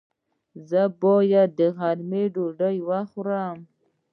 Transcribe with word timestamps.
ایا 0.03 0.63
زه 0.69 0.81
باید 1.01 1.49
د 1.59 1.61
غرمې 1.77 2.23
ډوډۍ 2.33 2.77
وخورم؟ 2.89 3.57